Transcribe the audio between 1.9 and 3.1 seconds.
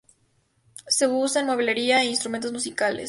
e instrumentos musicales.